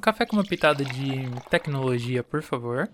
Um 0.00 0.02
café 0.02 0.24
com 0.24 0.34
uma 0.34 0.42
pitada 0.42 0.82
de 0.82 1.28
tecnologia, 1.50 2.22
por 2.22 2.42
favor. 2.42 2.88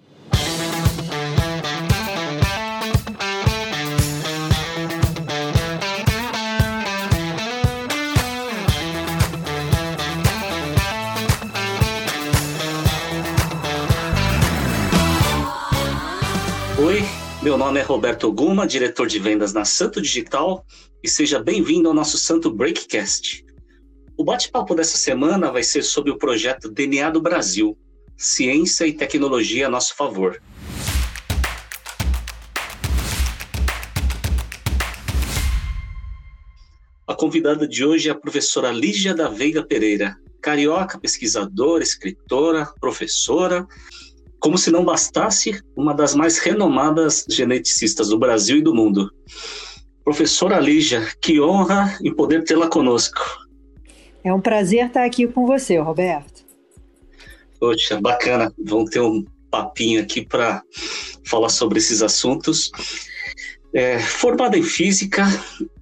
Oi, 16.76 17.04
meu 17.40 17.56
nome 17.56 17.78
é 17.78 17.84
Roberto 17.84 18.32
Guma, 18.32 18.66
diretor 18.66 19.06
de 19.06 19.20
vendas 19.20 19.52
na 19.52 19.64
Santo 19.64 20.02
Digital, 20.02 20.66
e 21.04 21.08
seja 21.08 21.38
bem-vindo 21.38 21.86
ao 21.86 21.94
nosso 21.94 22.18
Santo 22.18 22.50
Breakcast. 22.50 23.45
O 24.18 24.24
bate-papo 24.24 24.74
dessa 24.74 24.96
semana 24.96 25.52
vai 25.52 25.62
ser 25.62 25.82
sobre 25.82 26.10
o 26.10 26.16
projeto 26.16 26.70
DNA 26.70 27.10
do 27.10 27.20
Brasil, 27.20 27.76
ciência 28.16 28.86
e 28.86 28.92
tecnologia 28.94 29.66
a 29.66 29.70
nosso 29.70 29.94
favor. 29.94 30.40
A 37.06 37.14
convidada 37.14 37.68
de 37.68 37.84
hoje 37.84 38.08
é 38.08 38.12
a 38.12 38.18
professora 38.18 38.72
Lígia 38.72 39.14
da 39.14 39.28
Veiga 39.28 39.62
Pereira, 39.62 40.16
carioca, 40.40 40.98
pesquisadora, 40.98 41.82
escritora, 41.82 42.72
professora. 42.80 43.66
Como 44.40 44.56
se 44.56 44.70
não 44.70 44.82
bastasse, 44.82 45.60
uma 45.76 45.92
das 45.92 46.14
mais 46.14 46.38
renomadas 46.38 47.26
geneticistas 47.28 48.08
do 48.08 48.18
Brasil 48.18 48.56
e 48.56 48.62
do 48.62 48.74
mundo. 48.74 49.10
Professora 50.02 50.58
Lígia, 50.58 51.06
que 51.20 51.38
honra 51.38 51.98
em 52.02 52.14
poder 52.14 52.44
tê-la 52.44 52.68
conosco. 52.68 53.45
É 54.26 54.34
um 54.34 54.40
prazer 54.40 54.88
estar 54.88 55.04
aqui 55.04 55.24
com 55.28 55.46
você, 55.46 55.78
Roberto. 55.78 56.44
Poxa, 57.60 58.00
bacana. 58.00 58.52
Vamos 58.58 58.90
ter 58.90 58.98
um 58.98 59.24
papinho 59.48 60.02
aqui 60.02 60.26
para 60.26 60.64
falar 61.24 61.48
sobre 61.48 61.78
esses 61.78 62.02
assuntos. 62.02 62.72
É, 63.72 64.00
formada 64.00 64.58
em 64.58 64.64
física, 64.64 65.24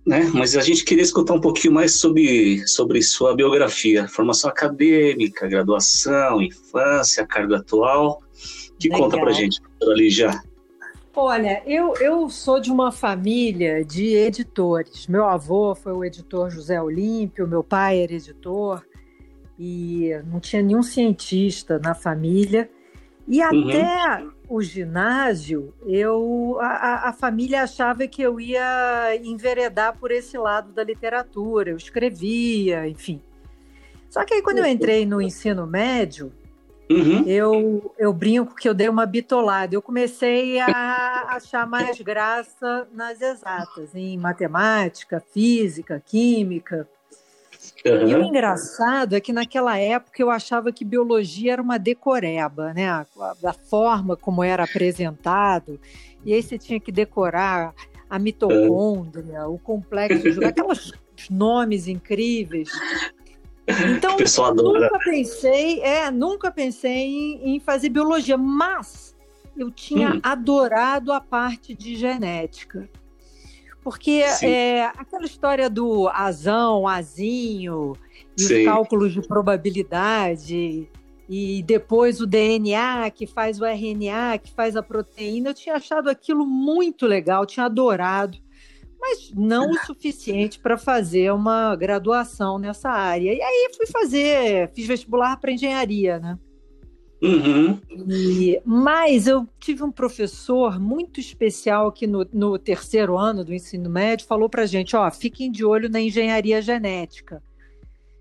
né? 0.06 0.31
Mas 0.34 0.59
a 0.59 0.61
gente 0.61 0.84
queria 0.84 1.03
escutar 1.03 1.33
um 1.33 1.41
pouquinho 1.41 1.73
mais 1.73 1.98
sobre, 1.98 2.69
sobre 2.69 3.01
sua 3.01 3.34
biografia, 3.34 4.06
formação 4.09 4.51
acadêmica, 4.51 5.48
graduação, 5.48 6.42
infância, 6.42 7.27
cargo 7.27 7.55
atual. 7.55 8.23
Que 8.79 8.91
Legal. 8.91 9.05
conta 9.05 9.19
para 9.19 9.33
gente, 9.33 9.58
doutora 9.62 9.97
Lígia? 9.97 10.42
Olha, 11.17 11.62
eu, 11.65 11.95
eu 12.01 12.29
sou 12.29 12.59
de 12.59 12.73
uma 12.73 12.91
família 12.91 13.84
de 13.84 14.17
editores. 14.17 15.07
Meu 15.07 15.25
avô 15.25 15.73
foi 15.75 15.93
o 15.93 16.05
editor 16.05 16.51
José 16.51 16.81
Olímpio, 16.83 17.47
meu 17.47 17.62
pai 17.62 18.03
era 18.03 18.12
editor, 18.12 18.84
e 19.57 20.11
não 20.27 20.41
tinha 20.41 20.61
nenhum 20.61 20.83
cientista 20.83 21.79
na 21.79 21.95
família. 21.95 22.69
E 23.29 23.41
uhum. 23.41 23.69
até 23.69 24.27
o 24.48 24.61
ginásio, 24.61 25.73
eu, 25.87 26.59
a, 26.61 27.09
a, 27.09 27.12
família 27.12 27.62
achava 27.62 28.07
que 28.09 28.20
eu 28.20 28.41
ia 28.41 29.17
enveredar 29.23 29.97
por 29.97 30.11
esse 30.11 30.37
lado 30.37 30.73
da 30.73 30.83
literatura, 30.83 31.70
eu 31.70 31.77
escrevia, 31.77 32.89
enfim. 32.89 33.23
Só 34.11 34.25
que 34.25 34.35
aí, 34.35 34.42
quando 34.42 34.59
eu 34.59 34.67
entrei 34.67 35.07
no 35.07 35.23
ensino 35.23 35.67
médio, 35.67 36.33
Uhum. 36.91 37.23
Eu, 37.27 37.95
eu 37.99 38.13
brinco 38.13 38.55
que 38.55 38.69
eu 38.69 38.75
dei 38.75 38.89
uma 38.89 39.07
bitolada. 39.07 39.75
Eu 39.75 39.83
comecei 39.83 40.61
a 40.61 41.27
achar 41.29 41.67
mais 41.67 42.01
graça 42.01 42.87
nas 42.93 43.21
exatas, 43.21 43.95
em 43.95 44.19
matemática, 44.19 45.23
física, 45.33 46.03
química. 46.05 46.87
Uhum. 47.85 48.09
E 48.09 48.15
o 48.15 48.23
engraçado 48.23 49.15
é 49.15 49.21
que 49.21 49.33
naquela 49.33 49.79
época 49.79 50.21
eu 50.21 50.31
achava 50.31 50.73
que 50.73 50.85
biologia 50.85 51.55
era 51.55 51.63
uma 51.63 51.79
decoreba, 51.79 52.75
né? 52.75 52.89
A, 52.89 53.07
a, 53.45 53.53
forma 53.53 54.17
como 54.17 54.43
era 54.43 54.65
apresentado. 54.65 55.81
E 56.25 56.35
aí 56.35 56.43
você 56.43 56.59
tinha 56.59 56.81
que 56.81 56.93
decorar 56.93 57.75
a 58.09 58.19
mitocôndria, 58.19 59.47
uhum. 59.47 59.55
o 59.55 59.58
complexo, 59.58 60.41
aqueles 60.45 60.92
nomes 61.31 61.89
incríveis. 61.89 62.70
Então, 63.67 64.17
nunca 64.55 64.98
pensei, 64.98 65.80
é, 65.80 66.11
nunca 66.11 66.51
pensei 66.51 66.91
em, 66.91 67.55
em, 67.55 67.61
fazer 67.61 67.89
biologia, 67.89 68.36
mas 68.36 69.17
eu 69.57 69.70
tinha 69.70 70.14
hum. 70.14 70.20
adorado 70.23 71.13
a 71.13 71.20
parte 71.20 71.75
de 71.75 71.97
genética. 71.97 72.89
Porque 73.83 74.23
é, 74.42 74.86
aquela 74.86 75.25
história 75.25 75.69
do 75.69 76.08
azão, 76.08 76.89
azinho, 76.89 77.95
e 78.36 78.42
Sim. 78.42 78.61
os 78.61 78.64
cálculos 78.64 79.13
de 79.13 79.23
probabilidade, 79.23 80.89
e 81.29 81.63
depois 81.63 82.20
o 82.20 82.27
DNA 82.27 83.11
que 83.11 83.27
faz 83.27 83.61
o 83.61 83.64
RNA, 83.64 84.39
que 84.39 84.52
faz 84.52 84.77
a 84.77 84.83
proteína, 84.83 85.51
eu 85.51 85.55
tinha 85.55 85.77
achado 85.77 86.08
aquilo 86.08 86.46
muito 86.46 87.07
legal, 87.07 87.46
tinha 87.46 87.67
adorado 87.67 88.39
mas 89.01 89.31
não 89.35 89.71
o 89.71 89.79
suficiente 89.81 90.59
para 90.59 90.79
fazer 90.79 91.33
uma 91.33 91.77
graduação 91.77 92.59
nessa 92.59 92.91
área. 92.91 93.35
E 93.35 93.43
aí 93.43 93.71
fui 93.77 93.87
fazer, 93.87 94.71
fiz 94.75 94.87
vestibular 94.87 95.37
para 95.37 95.53
engenharia, 95.53 96.19
né? 96.19 96.39
Uhum. 97.23 97.81
E, 98.11 98.61
mas 98.65 99.27
eu 99.27 99.49
tive 99.59 99.83
um 99.83 99.91
professor 99.91 100.79
muito 100.79 101.21
especial 101.21 101.91
que 101.91 102.07
no, 102.07 102.27
no 102.33 102.59
terceiro 102.59 103.17
ano 103.17 103.45
do 103.45 103.55
ensino 103.55 103.89
médio 103.89 104.27
falou 104.27 104.49
para 104.49 104.67
gente, 104.67 104.95
ó, 104.95 105.11
fiquem 105.11 105.51
de 105.51 105.65
olho 105.65 105.89
na 105.89 106.01
engenharia 106.01 106.61
genética, 106.61 107.43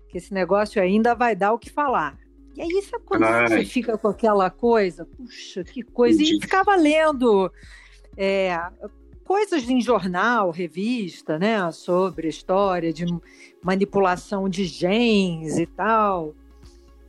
que 0.08 0.16
esse 0.16 0.32
negócio 0.32 0.80
ainda 0.80 1.14
vai 1.14 1.36
dar 1.36 1.52
o 1.52 1.58
que 1.58 1.70
falar. 1.70 2.16
E 2.56 2.62
aí, 2.62 2.82
sabe 2.82 3.04
quando 3.04 3.24
Ai. 3.24 3.48
você 3.48 3.64
fica 3.64 3.98
com 3.98 4.08
aquela 4.08 4.48
coisa? 4.48 5.04
Puxa, 5.04 5.64
que 5.64 5.82
coisa! 5.82 6.22
E 6.22 6.40
ficava 6.40 6.76
lendo 6.76 7.50
é, 8.16 8.56
coisas 9.24 9.68
em 9.68 9.80
jornal, 9.80 10.50
revista, 10.50 11.38
né, 11.38 11.70
sobre 11.72 12.28
história 12.28 12.92
de 12.92 13.06
manipulação 13.62 14.48
de 14.48 14.64
genes 14.64 15.58
e 15.58 15.66
tal. 15.66 16.34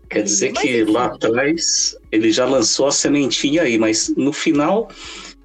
Quer 0.09 0.24
dizer 0.24 0.53
mas, 0.53 0.64
que 0.64 0.81
enfim. 0.81 0.92
lá 0.92 1.06
atrás 1.08 1.98
ele 2.12 2.31
já 2.31 2.46
lançou 2.46 2.88
a 2.88 2.92
sementinha 2.92 3.64
aí, 3.64 3.78
mas 3.78 4.14
no 4.16 4.31
final, 4.31 4.90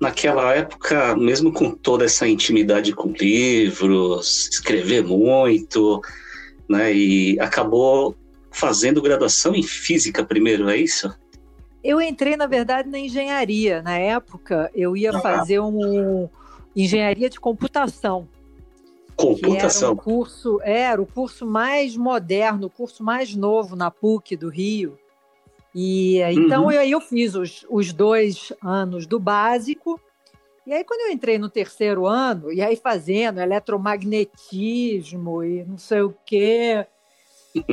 naquela 0.01 0.55
época, 0.55 1.17
mesmo 1.17 1.53
com 1.53 1.71
toda 1.71 2.05
essa 2.05 2.29
intimidade 2.29 2.93
com 2.93 3.11
livros, 3.11 4.49
escrever 4.49 5.03
muito, 5.03 6.01
né, 6.69 6.95
e 6.95 7.41
acabou 7.41 8.15
fazendo 8.53 9.03
graduação 9.03 9.55
em 9.55 9.63
física 9.63 10.25
primeiro, 10.25 10.69
é 10.69 10.77
isso? 10.77 11.13
Eu 11.83 12.01
entrei, 12.01 12.37
na 12.37 12.47
verdade, 12.47 12.91
na 12.91 12.99
engenharia. 12.99 13.81
Na 13.81 13.97
época, 13.97 14.71
eu 14.75 14.95
ia 14.95 15.11
ah. 15.11 15.21
fazer 15.21 15.61
um, 15.61 16.29
engenharia 16.75 17.29
de 17.29 17.41
computação. 17.41 18.29
Computação. 19.17 19.89
Era, 19.89 19.93
um 19.93 19.97
curso, 19.97 20.61
era 20.63 21.03
o 21.03 21.07
curso 21.07 21.47
mais 21.47 21.97
moderno, 21.97 22.67
o 22.67 22.71
curso 22.71 23.03
mais 23.03 23.35
novo 23.35 23.77
na 23.77 23.91
PUC 23.91 24.37
do 24.37 24.49
Rio. 24.49 24.99
E 25.75 26.21
então 26.33 26.65
uhum. 26.65 26.73
eu, 26.73 26.83
eu 26.83 27.01
fiz 27.01 27.35
os, 27.35 27.65
os 27.69 27.93
dois 27.93 28.53
anos 28.63 29.07
do 29.07 29.21
básico. 29.21 30.01
E 30.67 30.73
aí, 30.73 30.85
quando 30.85 31.01
eu 31.01 31.13
entrei 31.13 31.39
no 31.39 31.49
terceiro 31.49 32.07
ano, 32.07 32.53
e 32.53 32.61
aí 32.61 32.77
fazendo 32.77 33.41
eletromagnetismo 33.41 35.43
e 35.43 35.65
não 35.65 35.79
sei 35.79 36.03
o 36.03 36.15
quê, 36.25 36.87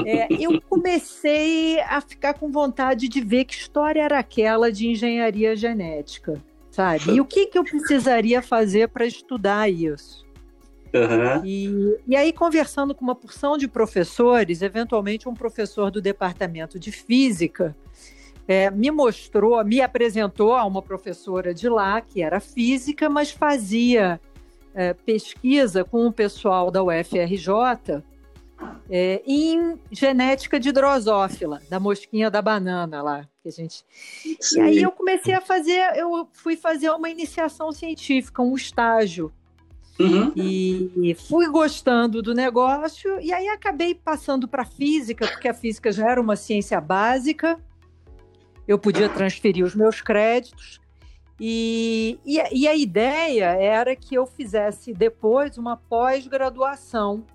é, 0.05 0.27
eu 0.31 0.61
comecei 0.67 1.79
a 1.81 2.01
ficar 2.01 2.33
com 2.33 2.51
vontade 2.51 3.07
de 3.07 3.21
ver 3.21 3.45
que 3.45 3.55
história 3.55 4.01
era 4.01 4.19
aquela 4.19 4.71
de 4.71 4.87
engenharia 4.87 5.55
genética 5.55 6.41
sabe? 6.77 7.13
E 7.13 7.19
o 7.19 7.25
que, 7.25 7.47
que 7.47 7.57
eu 7.57 7.63
precisaria 7.63 8.39
fazer 8.39 8.89
para 8.89 9.03
estudar 9.03 9.67
isso? 9.67 10.23
Uhum. 10.93 11.43
E, 11.43 11.97
e 12.07 12.15
aí, 12.15 12.31
conversando 12.31 12.93
com 12.93 13.03
uma 13.03 13.15
porção 13.15 13.57
de 13.57 13.67
professores, 13.67 14.61
eventualmente 14.61 15.27
um 15.27 15.33
professor 15.33 15.89
do 15.89 15.99
departamento 15.99 16.79
de 16.79 16.91
física, 16.91 17.75
é, 18.47 18.69
me 18.69 18.91
mostrou, 18.91 19.63
me 19.65 19.81
apresentou 19.81 20.53
a 20.53 20.63
uma 20.65 20.83
professora 20.83 21.51
de 21.51 21.67
lá, 21.67 21.99
que 21.99 22.21
era 22.21 22.39
física, 22.39 23.09
mas 23.09 23.31
fazia 23.31 24.21
é, 24.75 24.93
pesquisa 24.93 25.83
com 25.83 26.05
o 26.05 26.11
pessoal 26.11 26.69
da 26.69 26.83
UFRJ 26.83 28.03
é, 28.89 29.21
em 29.25 29.77
genética 29.91 30.59
de 30.59 30.71
drosófila, 30.71 31.61
da 31.69 31.79
mosquinha 31.79 32.31
da 32.31 32.41
banana 32.41 33.01
lá. 33.01 33.27
Que 33.41 33.49
a 33.49 33.51
gente... 33.51 33.83
E 34.25 34.59
aí 34.59 34.81
eu 34.81 34.91
comecei 34.91 35.33
a 35.33 35.41
fazer, 35.41 35.79
eu 35.95 36.27
fui 36.33 36.55
fazer 36.55 36.89
uma 36.91 37.09
iniciação 37.09 37.71
científica, 37.71 38.41
um 38.41 38.55
estágio. 38.55 39.31
Uhum. 39.99 40.31
E 40.35 41.15
fui 41.27 41.47
gostando 41.47 42.21
do 42.21 42.33
negócio, 42.33 43.19
e 43.19 43.33
aí 43.33 43.47
acabei 43.47 43.95
passando 43.95 44.47
para 44.47 44.63
física, 44.63 45.27
porque 45.27 45.47
a 45.47 45.53
física 45.53 45.91
já 45.91 46.07
era 46.09 46.21
uma 46.21 46.35
ciência 46.35 46.79
básica, 46.79 47.59
eu 48.67 48.77
podia 48.77 49.09
transferir 49.09 49.65
os 49.65 49.73
meus 49.73 50.01
créditos. 50.01 50.79
E, 51.39 52.19
e, 52.25 52.41
e 52.51 52.67
a 52.67 52.75
ideia 52.75 53.55
era 53.55 53.95
que 53.95 54.15
eu 54.15 54.25
fizesse 54.25 54.93
depois 54.93 55.57
uma 55.57 55.77
pós-graduação 55.77 57.25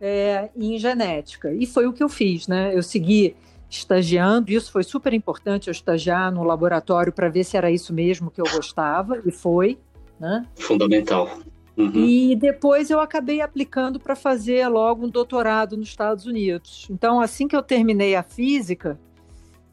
é, 0.00 0.50
em 0.56 0.78
genética. 0.78 1.52
E 1.52 1.66
foi 1.66 1.86
o 1.86 1.92
que 1.92 2.02
eu 2.02 2.08
fiz, 2.08 2.46
né? 2.46 2.74
Eu 2.74 2.82
segui 2.82 3.34
estagiando. 3.68 4.50
Isso 4.50 4.72
foi 4.72 4.82
super 4.82 5.12
importante, 5.12 5.68
eu 5.68 5.72
estagiar 5.72 6.32
no 6.32 6.42
laboratório 6.42 7.12
para 7.12 7.28
ver 7.28 7.44
se 7.44 7.56
era 7.56 7.70
isso 7.70 7.92
mesmo 7.92 8.30
que 8.30 8.40
eu 8.40 8.46
gostava, 8.50 9.20
e 9.24 9.30
foi. 9.30 9.78
Né? 10.18 10.44
Fundamental. 10.56 11.30
Uhum. 11.76 11.92
E 11.94 12.34
depois 12.34 12.90
eu 12.90 12.98
acabei 12.98 13.40
aplicando 13.40 14.00
para 14.00 14.16
fazer 14.16 14.66
logo 14.66 15.06
um 15.06 15.08
doutorado 15.08 15.76
nos 15.76 15.88
Estados 15.88 16.26
Unidos. 16.26 16.88
Então, 16.90 17.20
assim 17.20 17.46
que 17.46 17.54
eu 17.54 17.62
terminei 17.62 18.16
a 18.16 18.22
física, 18.22 18.98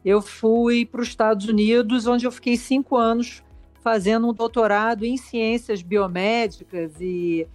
eu 0.04 0.22
fui 0.22 0.86
para 0.86 1.00
os 1.00 1.08
Estados 1.08 1.48
Unidos, 1.48 2.06
onde 2.06 2.24
eu 2.24 2.30
fiquei 2.30 2.56
cinco 2.56 2.96
anos 2.96 3.42
fazendo 3.82 4.28
um 4.28 4.32
doutorado 4.32 5.04
em 5.04 5.16
ciências 5.16 5.82
biomédicas 5.82 6.92
e, 7.00 7.46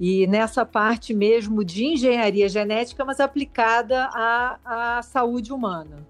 e 0.00 0.26
nessa 0.26 0.64
parte 0.64 1.12
mesmo 1.12 1.64
de 1.64 1.84
engenharia 1.84 2.48
genética, 2.48 3.04
mas 3.04 3.20
aplicada 3.20 4.04
à, 4.12 4.98
à 4.98 5.02
saúde 5.02 5.52
humana. 5.52 6.06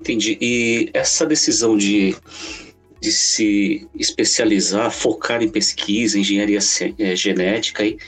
Entendi. 0.00 0.36
E 0.40 0.90
essa 0.92 1.24
decisão 1.24 1.76
de 1.76 2.16
de 3.00 3.12
se 3.12 3.88
especializar, 3.94 4.90
focar 4.90 5.42
em 5.42 5.48
pesquisa, 5.48 6.18
engenharia 6.18 6.58
é, 6.98 7.14
genética, 7.14 7.84
e 7.84 7.98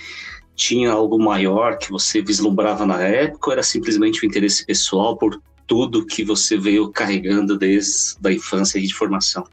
tinha 0.55 0.91
algo 0.91 1.19
maior 1.19 1.79
que 1.79 1.91
você 1.91 2.21
vislumbrava 2.21 2.85
na 2.85 3.01
época 3.03 3.51
ou 3.51 3.53
era 3.53 3.63
simplesmente 3.63 4.25
o 4.25 4.27
interesse 4.27 4.67
pessoal 4.67 5.17
por 5.17 5.41
tudo 5.67 6.07
que 6.07 6.25
você 6.25 6.57
veio 6.57 6.91
carregando 6.91 7.57
desde 7.57 8.17
a 8.25 8.33
infância 8.33 8.79
e 8.79 8.87
de 8.87 8.95
formação? 8.95 9.45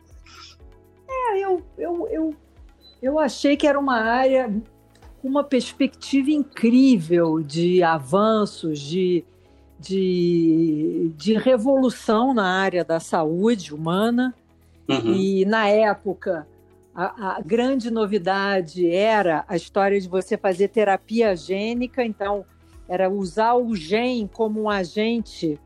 É, 1.07 1.39
eu, 1.39 1.61
eu, 1.77 2.07
eu, 2.09 2.35
eu 3.01 3.19
achei 3.19 3.55
que 3.55 3.67
era 3.67 3.79
uma 3.79 3.99
área 3.99 4.51
uma 5.25 5.43
perspectiva 5.43 6.29
incrível 6.29 7.41
de 7.41 7.81
avanços, 7.83 8.79
de, 8.79 9.23
de, 9.79 11.11
de 11.17 11.33
revolução 11.33 12.33
na 12.33 12.45
área 12.45 12.83
da 12.83 12.99
saúde 12.99 13.73
humana 13.73 14.33
Uhum. 14.87 15.13
E 15.13 15.45
na 15.45 15.67
época, 15.67 16.47
a, 16.93 17.37
a, 17.37 17.41
grande 17.41 17.89
novidade 17.89 18.87
era 18.89 19.43
a 19.47 19.55
história 19.55 19.99
de 19.99 20.07
você 20.07 20.37
fazer 20.37 20.69
terapia 20.69 21.35
gênica, 21.35 22.03
então 22.03 22.45
era 22.87 23.09
usar 23.09 23.55
o 23.55 23.75
gene 23.75 24.29
como 24.31 24.61
um 24.61 24.69
agente 24.69 25.59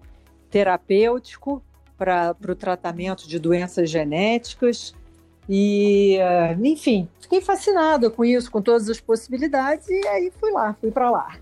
terapêutico 0.50 1.62
para 1.98 2.36
o 2.48 2.56
tratamento 2.56 3.28
de 3.28 3.38
doenças 3.38 3.90
genéticas. 3.90 4.96
E, 5.52 6.18
eh, 6.20 6.56
enfim, 6.62 7.10
fiquei 7.20 7.42
fascinada 7.42 8.08
com 8.12 8.24
isso, 8.24 8.52
com 8.52 8.62
todas 8.62 8.88
as 8.88 9.00
possibilidades, 9.00 9.90
e 9.90 10.08
aí 10.08 10.32
fui 10.40 10.52
lá, 10.52 10.76
fui 10.80 10.92
para 10.92 11.10
lá. 11.10 11.36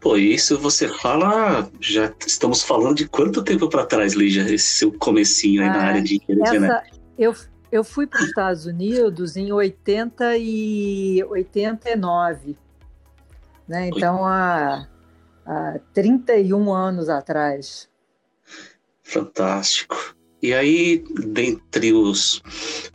Pô, 0.00 0.16
isso 0.16 0.58
você 0.58 0.88
fala, 0.88 1.70
já 1.78 2.10
estamos 2.26 2.62
falando 2.62 2.96
de 2.96 3.06
quanto 3.06 3.44
tempo 3.44 3.68
para 3.68 3.84
trás, 3.84 4.14
Lígia, 4.14 4.50
esse 4.50 4.78
seu 4.78 4.90
comecinho 4.90 5.60
aí 5.60 5.68
ah, 5.68 5.72
na 5.72 5.82
área 5.82 6.02
de 6.02 6.16
engenharia 6.16 6.66
essa, 6.66 6.82
eu, 7.18 7.34
eu 7.70 7.84
fui 7.84 8.06
para 8.06 8.20
os 8.22 8.28
Estados 8.28 8.64
Unidos 8.64 9.36
em 9.36 9.52
80 9.52 10.38
e 10.38 11.22
89, 11.24 12.56
né? 13.68 13.88
Então, 13.88 14.24
há, 14.24 14.88
há 15.44 15.78
31 15.92 16.72
anos 16.72 17.10
atrás. 17.10 17.86
Fantástico. 19.02 20.16
E 20.42 20.54
aí, 20.54 21.04
dentre 21.26 21.92
os, 21.92 22.42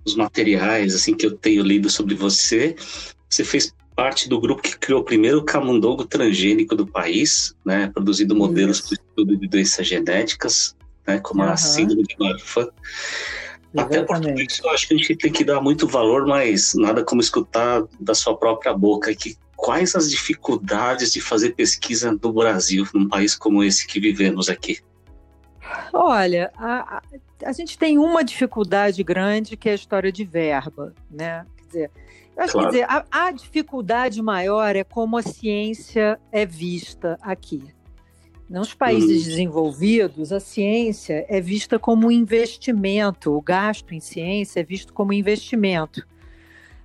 os 0.04 0.16
materiais 0.16 0.96
assim 0.96 1.14
que 1.14 1.26
eu 1.26 1.36
tenho 1.36 1.64
lido 1.64 1.90
sobre 1.90 2.16
você, 2.16 2.76
você 3.30 3.44
fez 3.44 3.74
parte 3.96 4.28
do 4.28 4.40
grupo 4.40 4.62
que 4.62 4.78
criou 4.78 5.02
o 5.02 5.06
primeiro 5.06 5.44
camundongo 5.44 6.06
transgênico 6.06 6.76
do 6.76 6.86
país, 6.86 7.56
né, 7.64 7.90
produzindo 7.94 8.36
modelos 8.36 8.82
para 8.82 8.92
o 8.92 8.94
estudo 8.94 9.38
de 9.38 9.48
doenças 9.48 9.88
genéticas, 9.88 10.76
né, 11.08 11.20
como 11.20 11.44
uhum. 11.44 11.50
a 11.50 11.58
síndrome 11.58 12.04
de 12.04 12.16
Marfan. 12.20 12.68
Até 13.78 14.04
porque 14.04 14.44
isso 14.44 14.62
eu 14.66 14.70
acho 14.72 14.88
que 14.88 14.94
a 14.94 14.98
gente 14.98 15.16
tem 15.16 15.32
que 15.32 15.44
dar 15.44 15.62
muito 15.62 15.88
valor, 15.88 16.26
mas 16.26 16.74
nada 16.76 17.04
como 17.04 17.22
escutar 17.22 17.84
da 18.00 18.14
sua 18.14 18.36
própria 18.36 18.74
boca 18.74 19.14
que 19.14 19.38
quais 19.56 19.96
as 19.96 20.10
dificuldades 20.10 21.12
de 21.12 21.22
fazer 21.22 21.56
pesquisa 21.56 22.18
no 22.22 22.34
Brasil, 22.34 22.88
num 22.94 23.08
país 23.08 23.36
como 23.36 23.64
esse 23.64 23.88
que 23.88 24.00
vivemos 24.00 24.50
aqui. 24.50 24.80
Olha, 25.98 26.52
a, 26.58 27.02
a, 27.46 27.52
gente 27.54 27.78
tem 27.78 27.98
uma 27.98 28.22
dificuldade 28.22 29.02
grande 29.02 29.56
que 29.56 29.70
é 29.70 29.72
a 29.72 29.76
história 29.76 30.12
de 30.12 30.26
verba, 30.26 30.94
né? 31.10 31.46
Quer 31.56 31.66
dizer, 31.66 31.92
eu 32.36 32.44
acho 32.44 32.52
claro. 32.52 32.68
que 32.68 32.74
dizer, 32.74 32.86
a, 32.90 33.06
a, 33.10 33.32
dificuldade 33.32 34.22
maior 34.22 34.76
é 34.76 34.84
como 34.84 35.16
a 35.18 35.22
ciência 35.22 36.20
é 36.34 36.46
vista 36.46 37.18
aqui. 37.22 37.64
Nos 38.50 38.74
países 38.74 39.24
uhum. 39.24 39.30
desenvolvidos, 39.30 40.34
a 40.34 40.40
ciência 40.42 41.26
é 41.30 41.40
vista 41.40 41.80
como 41.80 42.08
um 42.08 42.12
investimento, 42.12 43.32
o 43.34 43.42
gasto 43.42 43.94
em 43.94 44.02
ciência 44.02 44.60
é 44.60 44.64
visto 44.64 44.92
como 44.92 45.14
investimento. 45.14 46.06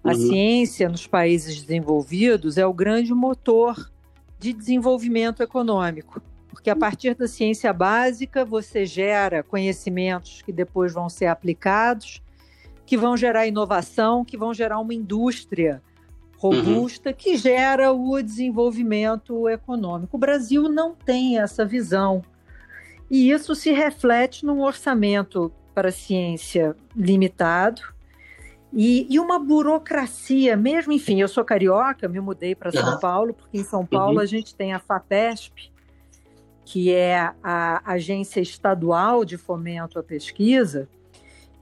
A 0.05 0.11
uhum. 0.11 0.15
ciência 0.15 0.89
nos 0.89 1.09
países 1.09 1.61
desenvolvidos 1.61 2.57
é 2.57 2.65
o 2.65 2.73
grande 2.73 3.12
motor 3.12 3.91
de 4.39 4.53
desenvolvimento 4.53 5.43
econômico, 5.43 6.23
porque 6.50 6.70
a 6.70 6.76
partir 6.76 7.14
da 7.14 7.26
ciência 7.26 7.73
básica 7.73 8.44
você 8.44 8.85
gera 8.85 9.43
conhecimentos 9.43 10.43
que 10.43 10.52
depois 10.52 10.93
vão 10.93 11.08
ser 11.08 11.26
aplicados 11.26 12.23
que 12.91 12.97
vão 12.97 13.17
gerar 13.17 13.47
inovação, 13.47 14.25
que 14.25 14.37
vão 14.37 14.52
gerar 14.52 14.81
uma 14.81 14.93
indústria 14.93 15.81
robusta 16.37 17.11
uhum. 17.11 17.14
que 17.17 17.37
gera 17.37 17.93
o 17.93 18.20
desenvolvimento 18.20 19.49
econômico. 19.49 20.17
O 20.17 20.19
Brasil 20.19 20.69
não 20.69 20.93
tem 20.93 21.38
essa 21.38 21.64
visão. 21.64 22.20
E 23.08 23.31
isso 23.31 23.55
se 23.55 23.70
reflete 23.70 24.44
num 24.44 24.61
orçamento 24.61 25.52
para 25.73 25.91
a 25.91 25.93
ciência 25.93 26.75
limitado 26.97 27.81
e, 28.73 29.06
e, 29.08 29.20
uma 29.20 29.38
burocracia, 29.38 30.56
mesmo, 30.56 30.93
enfim, 30.93 31.20
eu 31.20 31.29
sou 31.29 31.44
carioca, 31.44 32.08
me 32.08 32.19
mudei 32.19 32.56
para 32.56 32.73
São. 32.73 32.99
Paulo, 32.99 33.35
porque 33.35 33.58
em 33.58 33.64
São 33.64 33.87
Paulo 33.87 34.17
uhum. 34.17 34.20
a 34.20 34.26
gente 34.26 34.52
tem 34.52 34.73
a 34.73 34.81
FAPESP, 34.81 35.70
que 36.70 36.94
é 36.94 37.32
a 37.43 37.82
agência 37.84 38.40
estadual 38.40 39.25
de 39.25 39.37
fomento 39.37 39.99
à 39.99 40.05
pesquisa, 40.05 40.88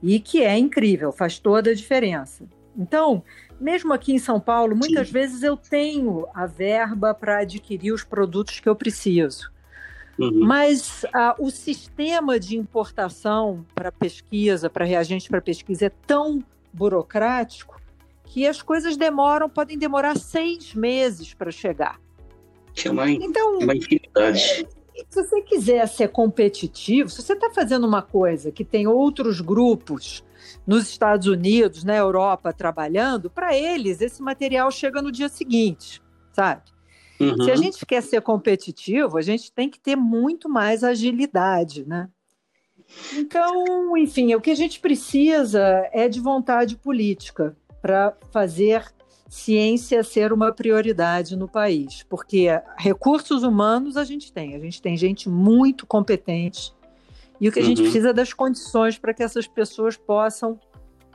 e 0.03 0.19
que 0.19 0.43
é 0.43 0.55
incrível, 0.55 1.11
faz 1.11 1.39
toda 1.39 1.71
a 1.71 1.73
diferença. 1.73 2.45
Então, 2.77 3.23
mesmo 3.59 3.91
aqui 3.91 4.13
em 4.13 4.19
São 4.19 4.39
Paulo, 4.39 4.75
muitas 4.75 5.07
Sim. 5.07 5.13
vezes 5.13 5.41
eu 5.41 5.57
tenho 5.57 6.27
a 6.31 6.45
verba 6.45 7.11
para 7.11 7.39
adquirir 7.39 7.91
os 7.91 8.03
produtos 8.03 8.59
que 8.59 8.69
eu 8.69 8.75
preciso. 8.75 9.51
Uhum. 10.19 10.45
Mas 10.45 11.03
uh, 11.05 11.43
o 11.43 11.49
sistema 11.49 12.39
de 12.39 12.55
importação 12.55 13.65
para 13.73 13.91
pesquisa, 13.91 14.69
para 14.69 14.85
reagente 14.85 15.27
para 15.27 15.41
pesquisa, 15.41 15.87
é 15.87 15.91
tão 16.05 16.43
burocrático 16.71 17.81
que 18.25 18.45
as 18.45 18.61
coisas 18.61 18.95
demoram, 18.95 19.49
podem 19.49 19.75
demorar 19.75 20.15
seis 20.19 20.75
meses 20.75 21.33
para 21.33 21.49
chegar. 21.49 21.99
Que 22.75 22.87
é 22.87 22.91
uma, 22.91 23.09
então, 23.09 23.57
uma 23.57 23.75
infinidade. 23.75 24.67
Se 25.09 25.23
você 25.23 25.41
quiser 25.41 25.87
ser 25.87 26.09
competitivo, 26.09 27.09
se 27.09 27.21
você 27.21 27.33
está 27.33 27.49
fazendo 27.49 27.85
uma 27.87 28.01
coisa 28.01 28.51
que 28.51 28.65
tem 28.65 28.87
outros 28.87 29.41
grupos 29.41 30.23
nos 30.65 30.89
Estados 30.89 31.27
Unidos, 31.27 31.83
na 31.83 31.95
Europa 31.95 32.53
trabalhando, 32.53 33.29
para 33.29 33.55
eles 33.55 34.01
esse 34.01 34.21
material 34.21 34.69
chega 34.71 35.01
no 35.01 35.11
dia 35.11 35.29
seguinte, 35.29 36.01
sabe? 36.33 36.63
Uhum. 37.19 37.43
Se 37.43 37.51
a 37.51 37.55
gente 37.55 37.85
quer 37.85 38.01
ser 38.01 38.21
competitivo, 38.21 39.17
a 39.17 39.21
gente 39.21 39.51
tem 39.51 39.69
que 39.69 39.79
ter 39.79 39.95
muito 39.95 40.47
mais 40.47 40.83
agilidade, 40.83 41.85
né? 41.85 42.09
Então, 43.13 43.95
enfim, 43.97 44.33
o 44.33 44.41
que 44.41 44.49
a 44.49 44.55
gente 44.55 44.79
precisa 44.79 45.87
é 45.91 46.07
de 46.07 46.19
vontade 46.19 46.75
política 46.75 47.55
para 47.81 48.15
fazer 48.31 48.85
ciência 49.29 50.03
ser 50.03 50.33
uma 50.33 50.51
prioridade 50.51 51.37
no 51.37 51.47
país, 51.47 52.03
porque 52.09 52.47
recursos 52.77 53.43
humanos 53.43 53.95
a 53.95 54.03
gente 54.03 54.33
tem, 54.33 54.55
a 54.55 54.59
gente 54.59 54.81
tem 54.81 54.97
gente 54.97 55.29
muito 55.29 55.85
competente 55.85 56.73
e 57.39 57.47
o 57.47 57.51
que 57.51 57.59
a 57.59 57.61
uhum. 57.61 57.69
gente 57.69 57.83
precisa 57.83 58.09
é 58.09 58.13
das 58.13 58.33
condições 58.33 58.97
para 58.97 59.13
que 59.13 59.23
essas 59.23 59.47
pessoas 59.47 59.95
possam 59.95 60.59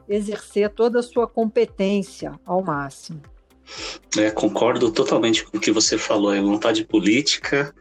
exercer 0.09 0.71
toda 0.71 1.00
a 1.00 1.02
sua 1.02 1.26
competência 1.26 2.38
ao 2.47 2.62
máximo. 2.62 3.21
É, 4.16 4.30
concordo 4.30 4.90
totalmente 4.90 5.44
com 5.44 5.59
o 5.59 5.61
que 5.61 5.71
você 5.71 5.99
falou. 5.99 6.33
É 6.33 6.40
vontade 6.40 6.85
política, 6.85 7.75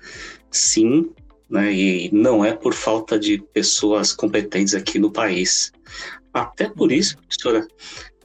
sim, 0.49 1.11
né? 1.49 1.73
E 1.73 2.09
não 2.11 2.43
é 2.43 2.53
por 2.53 2.73
falta 2.73 3.19
de 3.19 3.37
pessoas 3.53 4.13
competentes 4.13 4.73
aqui 4.73 4.97
no 4.97 5.11
país. 5.11 5.71
Até 6.33 6.69
por 6.69 6.89
uhum. 6.89 6.95
isso, 6.95 7.17
professora, 7.17 7.67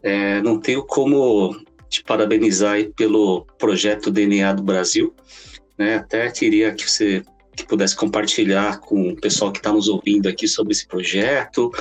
é, 0.03 0.41
não 0.43 0.59
tenho 0.59 0.85
como 0.85 1.57
te 1.89 2.03
parabenizar 2.03 2.79
pelo 2.97 3.47
projeto 3.59 4.11
DNA 4.11 4.53
do 4.53 4.63
Brasil. 4.63 5.15
Né? 5.77 5.97
Até 5.97 6.31
queria 6.31 6.75
que 6.75 6.89
você 6.89 7.23
que 7.57 7.67
pudesse 7.67 7.97
compartilhar 7.97 8.79
com 8.79 9.09
o 9.09 9.17
pessoal 9.17 9.51
que 9.51 9.59
está 9.59 9.73
nos 9.73 9.89
ouvindo 9.89 10.29
aqui 10.29 10.47
sobre 10.47 10.73
esse 10.73 10.87
projeto, 10.87 11.73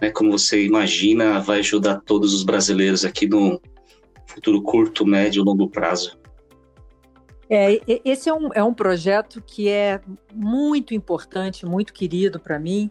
né? 0.00 0.10
como 0.10 0.30
você 0.30 0.64
imagina 0.64 1.40
vai 1.40 1.58
ajudar 1.58 2.00
todos 2.06 2.32
os 2.32 2.44
brasileiros 2.44 3.04
aqui 3.04 3.26
no 3.26 3.60
futuro 4.26 4.62
curto, 4.62 5.04
médio 5.04 5.42
e 5.42 5.44
longo 5.44 5.68
prazo. 5.68 6.16
É, 7.50 7.80
esse 8.04 8.28
é 8.28 8.34
um, 8.34 8.48
é 8.54 8.62
um 8.62 8.72
projeto 8.72 9.42
que 9.44 9.68
é 9.68 10.00
muito 10.32 10.94
importante, 10.94 11.66
muito 11.66 11.92
querido 11.92 12.40
para 12.40 12.58
mim. 12.58 12.90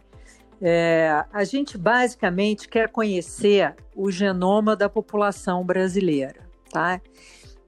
É, 0.60 1.24
a 1.32 1.44
gente 1.44 1.76
basicamente 1.76 2.68
quer 2.68 2.88
conhecer 2.88 3.74
o 3.94 4.10
genoma 4.10 4.76
da 4.76 4.88
população 4.88 5.64
brasileira, 5.64 6.43
tá? 6.74 7.00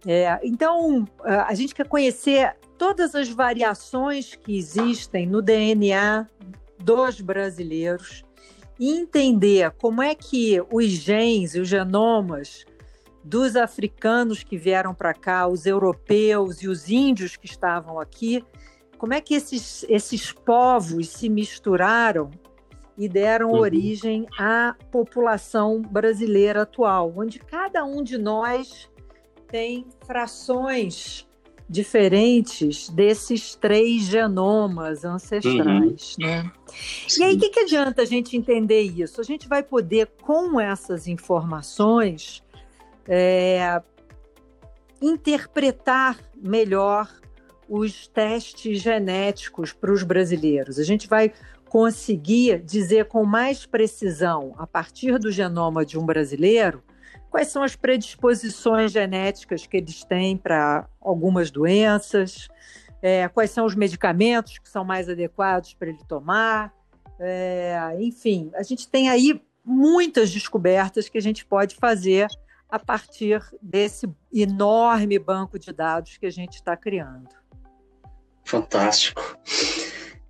É, 0.05 0.39
então, 0.43 1.05
a 1.25 1.55
gente 1.55 1.75
quer 1.75 1.89
conhecer 1.89 2.57
todas 2.77 3.15
as 3.15 3.29
variações 3.29 4.35
que 4.35 4.57
existem 4.57 5.27
no 5.27 5.41
DNA 5.41 6.29
dos 6.79 7.21
brasileiros 7.21 8.25
e 8.79 8.91
entender 8.91 9.71
como 9.73 10.03
é 10.03 10.15
que 10.15 10.61
os 10.73 10.87
genes 10.87 11.55
e 11.55 11.61
os 11.61 11.69
genomas 11.69 12.67
dos 13.25 13.57
africanos 13.57 14.45
que 14.45 14.57
vieram 14.57 14.95
para 14.95 15.15
cá, 15.15 15.49
os 15.49 15.67
europeus 15.67 16.63
e 16.63 16.69
os 16.69 16.89
índios 16.89 17.37
que 17.37 17.47
estavam 17.47 17.99
aqui, 17.99 18.45
como 18.99 19.15
é 19.15 19.21
que 19.21 19.35
esses, 19.35 19.85
esses 19.89 20.31
povos 20.33 21.09
se 21.09 21.29
misturaram 21.29 22.31
e 22.97 23.09
deram 23.09 23.51
uhum. 23.51 23.59
origem 23.59 24.27
à 24.39 24.75
população 24.91 25.83
brasileira 25.83 26.63
atual, 26.63 27.13
onde 27.17 27.39
cada 27.39 27.85
um 27.85 28.03
de 28.03 28.17
nós 28.17 28.89
tem 29.49 29.87
frações 30.07 31.26
diferentes 31.69 32.88
desses 32.88 33.57
três 33.57 34.03
genomas 34.03 35.05
ancestrais, 35.05 36.17
uhum. 36.21 36.26
né? 36.26 36.53
E 37.19 37.25
aí, 37.25 37.35
o 37.35 37.38
que, 37.38 37.49
que 37.49 37.61
adianta 37.61 38.03
a 38.03 38.05
gente 38.05 38.37
entender 38.37 38.83
isso? 38.83 39.21
A 39.21 39.25
gente 39.25 39.49
vai 39.49 39.62
poder, 39.62 40.09
com 40.23 40.61
essas 40.61 41.09
informações, 41.09 42.43
é, 43.09 43.83
interpretar 45.03 46.19
melhor 46.37 47.11
os 47.69 48.07
testes 48.07 48.81
genéticos 48.81 49.73
para 49.73 49.93
os 49.93 50.05
brasileiros. 50.05 50.79
A 50.79 50.85
gente 50.85 51.09
vai 51.09 51.33
conseguir 51.69 52.62
dizer 52.62 53.07
com 53.07 53.25
mais 53.25 53.67
precisão, 53.67 54.55
a 54.57 54.67
partir 54.67 55.19
do 55.19 55.33
genoma 55.33 55.85
de 55.85 55.99
um 55.99 56.07
brasileiro, 56.07 56.83
quais 57.30 57.49
são 57.49 57.62
as 57.62 57.76
predisposições 57.76 58.92
genéticas 58.92 59.66
que 59.66 59.76
eles 59.76 60.04
têm 60.04 60.37
para 60.37 60.88
algumas 61.00 61.50
doenças, 61.50 62.49
é, 63.02 63.28
quais 63.28 63.50
são 63.50 63.66
os 63.66 63.75
medicamentos 63.75 64.59
que 64.59 64.68
são 64.68 64.85
mais 64.85 65.09
adequados 65.09 65.75
para 65.75 65.88
ele 65.88 66.04
tomar. 66.09 66.73
É, 67.18 67.97
enfim, 68.00 68.50
a 68.54 68.62
gente 68.62 68.88
tem 68.88 69.09
aí 69.09 69.40
muitas 69.64 70.30
descobertas 70.30 71.09
que 71.09 71.18
a 71.18 71.23
gente 71.23 71.45
pode 71.45 71.75
fazer 71.76 72.28
a 72.68 72.78
partir 72.78 73.42
desse 73.62 74.09
enorme 74.33 75.18
banco 75.18 75.59
de 75.59 75.73
dados 75.73 76.16
que 76.16 76.26
a 76.26 76.30
gente 76.30 76.54
está 76.54 76.76
criando. 76.76 77.28
Fantástico. 78.45 79.38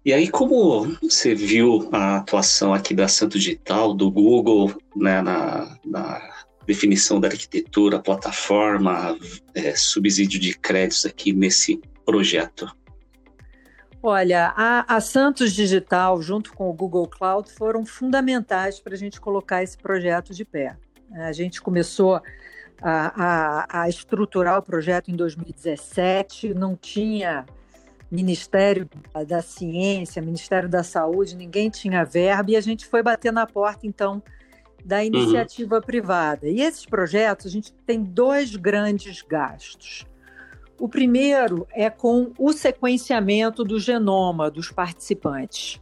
E 0.04 0.12
aí, 0.12 0.28
como 0.28 0.96
você 1.02 1.34
viu 1.34 1.88
a 1.92 2.18
atuação 2.18 2.72
aqui 2.72 2.94
da 2.94 3.08
Santo 3.08 3.38
Digital, 3.38 3.92
do 3.92 4.10
Google, 4.10 4.72
né, 4.94 5.20
na, 5.20 5.76
na 5.84 6.35
definição 6.66 7.20
da 7.20 7.28
arquitetura, 7.28 8.00
plataforma, 8.00 9.16
é, 9.54 9.74
subsídio 9.74 10.40
de 10.40 10.56
créditos 10.58 11.06
aqui 11.06 11.32
nesse 11.32 11.80
projeto? 12.04 12.70
Olha, 14.02 14.52
a, 14.56 14.96
a, 14.96 15.00
Santos 15.00 15.52
Digital, 15.52 16.20
junto 16.22 16.52
com 16.52 16.70
o 16.70 16.72
Google 16.72 17.08
Cloud, 17.08 17.50
foram 17.50 17.84
fundamentais 17.84 18.78
para 18.78 18.94
a 18.94 18.96
gente 18.96 19.20
colocar 19.20 19.62
esse 19.62 19.76
projeto 19.76 20.32
de 20.32 20.44
pé. 20.44 20.76
A 21.12 21.32
gente 21.32 21.60
começou 21.60 22.20
a, 22.80 23.24
a, 23.72 23.82
a 23.82 23.88
estruturar 23.88 24.58
o 24.58 24.62
projeto 24.62 25.10
em 25.10 25.16
2017, 25.16 26.54
não 26.54 26.76
tinha 26.76 27.46
Ministério 28.10 28.88
da 29.26 29.42
Ciência, 29.42 30.22
Ministério 30.22 30.68
da 30.68 30.82
Saúde, 30.82 31.34
ninguém 31.34 31.68
tinha 31.68 32.04
verba 32.04 32.52
e 32.52 32.56
a 32.56 32.60
gente 32.60 32.86
foi 32.86 33.02
bater 33.02 33.32
na 33.32 33.46
porta, 33.46 33.86
então, 33.86 34.22
da 34.86 34.98
uhum. 34.98 35.04
iniciativa 35.04 35.76
uhum. 35.76 35.82
privada. 35.82 36.48
E 36.48 36.60
esses 36.60 36.86
projetos, 36.86 37.46
a 37.46 37.50
gente 37.50 37.72
tem 37.84 38.02
dois 38.02 38.54
grandes 38.54 39.20
gastos. 39.20 40.06
O 40.78 40.88
primeiro 40.88 41.66
é 41.72 41.90
com 41.90 42.32
o 42.38 42.52
sequenciamento 42.52 43.64
do 43.64 43.80
genoma 43.80 44.50
dos 44.50 44.70
participantes. 44.70 45.80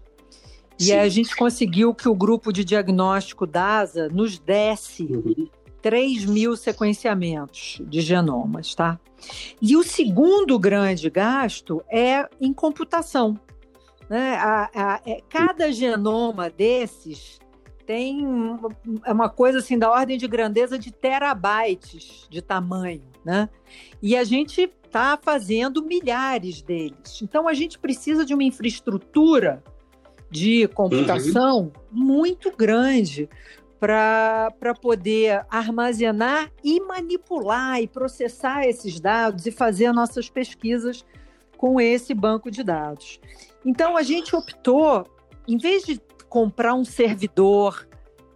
E 0.80 0.92
a 0.92 1.08
gente 1.08 1.36
conseguiu 1.36 1.94
que 1.94 2.08
o 2.08 2.14
grupo 2.14 2.52
de 2.52 2.64
diagnóstico 2.64 3.46
DASA 3.46 4.08
nos 4.08 4.38
desse 4.38 5.04
uhum. 5.04 5.48
3 5.82 6.24
mil 6.24 6.56
sequenciamentos 6.56 7.80
de 7.86 8.00
genomas, 8.00 8.74
tá? 8.74 8.98
E 9.60 9.76
o 9.76 9.82
segundo 9.82 10.58
grande 10.58 11.10
gasto 11.10 11.82
é 11.90 12.26
em 12.40 12.52
computação. 12.52 13.38
Né? 14.08 14.36
A, 14.36 14.70
a, 14.74 15.00
é, 15.06 15.20
cada 15.28 15.70
genoma 15.70 16.48
desses 16.48 17.38
tem 17.86 18.24
é 19.04 19.12
uma 19.12 19.28
coisa 19.28 19.58
assim 19.58 19.78
da 19.78 19.90
ordem 19.90 20.16
de 20.18 20.26
grandeza 20.26 20.78
de 20.78 20.92
terabytes 20.92 22.26
de 22.30 22.40
tamanho, 22.40 23.04
né? 23.24 23.48
E 24.02 24.16
a 24.16 24.24
gente 24.24 24.62
está 24.84 25.18
fazendo 25.20 25.82
milhares 25.82 26.62
deles. 26.62 27.20
Então 27.22 27.48
a 27.48 27.54
gente 27.54 27.78
precisa 27.78 28.24
de 28.24 28.32
uma 28.32 28.44
infraestrutura 28.44 29.62
de 30.30 30.66
computação 30.68 31.58
uhum. 31.60 31.72
muito 31.92 32.50
grande 32.56 33.28
para 33.78 34.74
poder 34.80 35.44
armazenar 35.50 36.50
e 36.62 36.80
manipular 36.80 37.82
e 37.82 37.86
processar 37.86 38.66
esses 38.66 38.98
dados 38.98 39.46
e 39.46 39.50
fazer 39.50 39.92
nossas 39.92 40.30
pesquisas 40.30 41.04
com 41.58 41.80
esse 41.80 42.14
banco 42.14 42.50
de 42.50 42.62
dados. 42.62 43.20
Então 43.64 43.96
a 43.96 44.02
gente 44.02 44.34
optou, 44.34 45.06
em 45.46 45.58
vez 45.58 45.84
de 45.84 46.00
comprar 46.34 46.74
um 46.74 46.84
servidor, 46.84 47.86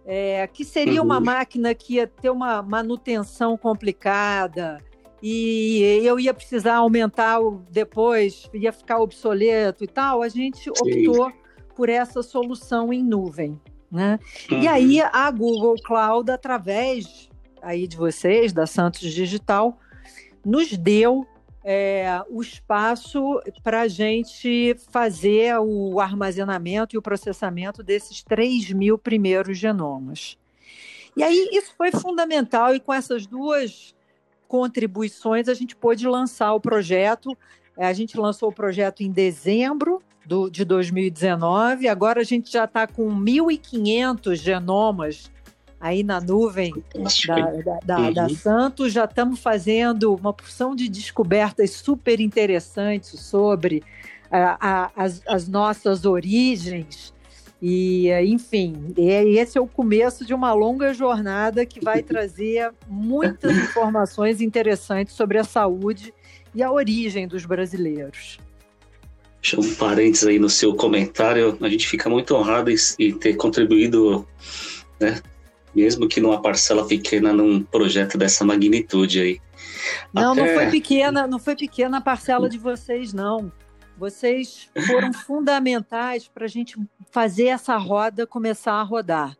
é, 0.05 0.47
que 0.47 0.63
seria 0.63 1.01
uma 1.01 1.17
uhum. 1.17 1.25
máquina 1.25 1.75
que 1.75 1.95
ia 1.95 2.07
ter 2.07 2.29
uma 2.29 2.61
manutenção 2.61 3.57
complicada 3.57 4.81
e 5.21 5.81
eu 6.01 6.17
ia 6.17 6.33
precisar 6.33 6.75
aumentar 6.75 7.39
depois, 7.69 8.49
ia 8.53 8.71
ficar 8.71 8.99
obsoleto 8.99 9.83
e 9.83 9.87
tal, 9.87 10.21
a 10.21 10.29
gente 10.29 10.69
optou 10.69 11.29
por 11.75 11.89
essa 11.89 12.23
solução 12.23 12.93
em 12.93 13.03
nuvem. 13.03 13.59
Né? 13.91 14.17
Uhum. 14.49 14.61
E 14.61 14.67
aí 14.69 15.01
a 15.01 15.29
Google 15.29 15.75
Cloud, 15.83 16.31
através 16.31 17.29
aí 17.61 17.85
de 17.85 17.97
vocês, 17.97 18.53
da 18.53 18.65
Santos 18.65 19.11
Digital, 19.11 19.77
nos 20.45 20.71
deu 20.71 21.27
é, 21.71 22.23
o 22.31 22.41
espaço 22.41 23.39
para 23.61 23.81
a 23.81 23.87
gente 23.87 24.75
fazer 24.89 25.55
o 25.59 25.99
armazenamento 25.99 26.95
e 26.95 26.97
o 26.97 27.01
processamento 27.01 27.83
desses 27.83 28.23
3 28.23 28.71
mil 28.71 28.97
primeiros 28.97 29.55
genomas. 29.55 30.35
E 31.15 31.21
aí 31.21 31.47
isso 31.51 31.71
foi 31.77 31.91
fundamental, 31.91 32.73
e 32.73 32.79
com 32.79 32.91
essas 32.91 33.27
duas 33.27 33.93
contribuições 34.47 35.47
a 35.47 35.53
gente 35.53 35.75
pôde 35.75 36.07
lançar 36.07 36.55
o 36.55 36.59
projeto. 36.59 37.37
É, 37.77 37.85
a 37.85 37.93
gente 37.93 38.17
lançou 38.17 38.49
o 38.49 38.53
projeto 38.53 39.03
em 39.03 39.11
dezembro 39.11 40.01
do, 40.25 40.49
de 40.49 40.65
2019. 40.65 41.87
Agora 41.87 42.21
a 42.21 42.23
gente 42.23 42.51
já 42.51 42.63
está 42.63 42.87
com 42.87 43.07
1.500 43.09 44.33
genomas 44.33 45.31
aí 45.79 46.03
na 46.03 46.19
nuvem 46.19 46.73
da, 46.93 47.79
da, 47.83 47.99
uhum. 47.99 48.13
da, 48.13 48.29
Santos. 48.29 48.91
Já 48.91 49.05
estamos 49.05 49.39
fazendo 49.39 50.13
uma 50.13 50.33
porção 50.33 50.75
de 50.75 50.89
descobertas 50.89 51.71
super 51.71 52.19
interessantes 52.19 53.19
sobre 53.19 53.83
a, 54.29 54.57
a, 54.59 54.91
as, 54.95 55.21
as, 55.27 55.47
nossas 55.47 56.05
origens. 56.05 57.13
E, 57.61 58.09
enfim, 58.25 58.93
esse 58.97 59.57
é 59.57 59.61
o 59.61 59.67
começo 59.67 60.25
de 60.25 60.33
uma 60.33 60.53
longa 60.53 60.93
jornada 60.93 61.65
que 61.65 61.83
vai 61.83 62.01
trazer 62.03 62.71
muitas 62.87 63.55
informações 63.57 64.41
interessantes 64.41 65.13
sobre 65.13 65.37
a 65.37 65.43
saúde 65.43 66.13
e 66.55 66.63
a 66.63 66.71
origem 66.71 67.27
dos 67.27 67.45
brasileiros 67.45 68.39
deixar 69.41 69.59
um 69.59 69.75
parênteses 69.75 70.27
aí 70.27 70.37
no 70.37 70.49
seu 70.49 70.75
comentário. 70.75 71.57
A 71.61 71.69
gente 71.69 71.87
fica 71.87 72.09
muito 72.09 72.35
honrado 72.35 72.69
em 72.99 73.13
ter 73.13 73.35
contribuído, 73.35 74.27
né? 74.99 75.21
Mesmo 75.75 76.07
que 76.07 76.19
numa 76.19 76.41
parcela 76.41 76.87
pequena 76.87 77.31
num 77.31 77.63
projeto 77.63 78.17
dessa 78.17 78.43
magnitude 78.43 79.21
aí. 79.21 79.41
Não, 80.13 80.33
Até... 80.33 80.41
não 80.41 80.53
foi 80.53 80.71
pequena, 80.71 81.27
não 81.27 81.39
foi 81.39 81.55
pequena 81.55 81.97
a 81.97 82.01
parcela 82.01 82.49
de 82.49 82.57
vocês, 82.57 83.13
não. 83.13 83.51
Vocês 83.97 84.69
foram 84.87 85.11
fundamentais 85.25 86.27
para 86.27 86.45
a 86.45 86.49
gente 86.49 86.77
fazer 87.11 87.47
essa 87.47 87.77
roda 87.77 88.25
começar 88.25 88.73
a 88.73 88.83
rodar. 88.83 89.37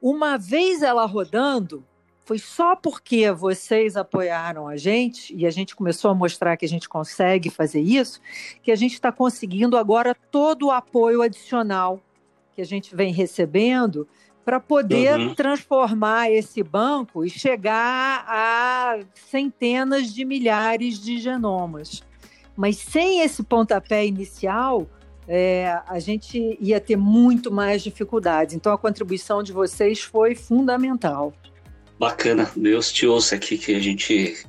Uma 0.00 0.38
vez 0.38 0.82
ela 0.82 1.04
rodando, 1.04 1.84
foi 2.24 2.38
só 2.38 2.76
porque 2.76 3.30
vocês 3.32 3.96
apoiaram 3.96 4.68
a 4.68 4.76
gente 4.76 5.34
e 5.34 5.44
a 5.46 5.50
gente 5.50 5.74
começou 5.74 6.10
a 6.10 6.14
mostrar 6.14 6.56
que 6.56 6.64
a 6.64 6.68
gente 6.68 6.88
consegue 6.88 7.50
fazer 7.50 7.80
isso, 7.80 8.20
que 8.62 8.70
a 8.70 8.76
gente 8.76 8.94
está 8.94 9.10
conseguindo 9.10 9.76
agora 9.76 10.14
todo 10.30 10.66
o 10.66 10.70
apoio 10.70 11.22
adicional 11.22 12.00
que 12.52 12.60
a 12.60 12.66
gente 12.66 12.94
vem 12.94 13.12
recebendo 13.12 14.06
para 14.44 14.58
poder 14.58 15.18
uhum. 15.18 15.34
transformar 15.34 16.30
esse 16.30 16.62
banco 16.62 17.24
e 17.24 17.30
chegar 17.30 18.24
a 18.26 19.00
centenas 19.14 20.12
de 20.12 20.24
milhares 20.24 20.98
de 20.98 21.18
genomas. 21.18 22.02
Mas 22.56 22.76
sem 22.76 23.20
esse 23.20 23.42
pontapé 23.42 24.04
inicial, 24.06 24.88
é, 25.28 25.80
a 25.86 25.98
gente 25.98 26.58
ia 26.60 26.80
ter 26.80 26.96
muito 26.96 27.52
mais 27.52 27.82
dificuldades. 27.82 28.54
Então, 28.54 28.72
a 28.72 28.78
contribuição 28.78 29.42
de 29.42 29.52
vocês 29.52 30.00
foi 30.02 30.34
fundamental. 30.34 31.32
Bacana, 31.98 32.50
Deus 32.56 32.90
te 32.90 33.06
ouça 33.06 33.36
aqui 33.36 33.56
que 33.58 33.74
a 33.74 33.80
gente 33.80 34.44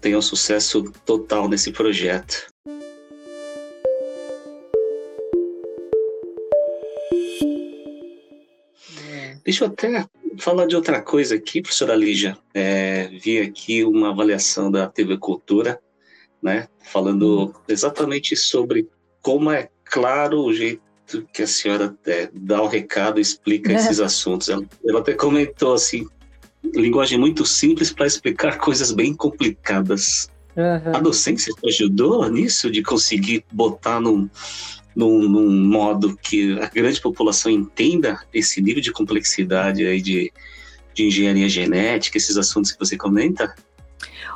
tenha 0.00 0.18
um 0.18 0.22
sucesso 0.22 0.84
total 1.04 1.48
nesse 1.48 1.72
projeto. 1.72 2.49
Deixa 9.50 9.64
eu 9.64 9.68
até 9.68 10.06
falar 10.38 10.64
de 10.66 10.76
outra 10.76 11.02
coisa 11.02 11.34
aqui, 11.34 11.60
professora 11.60 11.96
Lígia. 11.96 12.38
É, 12.54 13.08
vi 13.08 13.40
aqui 13.40 13.82
uma 13.82 14.10
avaliação 14.10 14.70
da 14.70 14.86
TV 14.86 15.18
Cultura, 15.18 15.80
né, 16.40 16.68
falando 16.84 17.52
exatamente 17.66 18.36
sobre 18.36 18.88
como 19.20 19.50
é 19.50 19.68
claro 19.84 20.44
o 20.44 20.54
jeito 20.54 20.80
que 21.32 21.42
a 21.42 21.48
senhora 21.48 21.98
é, 22.06 22.30
dá 22.32 22.62
o 22.62 22.68
recado, 22.68 23.18
explica 23.18 23.72
esses 23.72 23.98
assuntos. 23.98 24.48
Ela, 24.48 24.64
ela 24.86 25.00
até 25.00 25.14
comentou 25.14 25.74
assim, 25.74 26.06
linguagem 26.62 27.18
muito 27.18 27.44
simples 27.44 27.92
para 27.92 28.06
explicar 28.06 28.56
coisas 28.56 28.92
bem 28.92 29.12
complicadas. 29.12 30.30
Uhum. 30.56 30.96
A 30.96 31.00
docência 31.00 31.52
ajudou 31.64 32.28
nisso, 32.28 32.70
de 32.70 32.82
conseguir 32.82 33.44
botar 33.52 34.00
num, 34.00 34.28
num, 34.94 35.28
num, 35.28 35.50
modo 35.50 36.16
que 36.16 36.58
a 36.60 36.66
grande 36.66 37.00
população 37.00 37.50
entenda 37.50 38.20
esse 38.32 38.60
nível 38.60 38.82
de 38.82 38.92
complexidade 38.92 39.86
aí 39.86 40.00
de, 40.00 40.32
de 40.94 41.06
engenharia 41.06 41.48
genética, 41.48 42.18
esses 42.18 42.36
assuntos 42.36 42.72
que 42.72 42.78
você 42.78 42.96
comenta? 42.96 43.54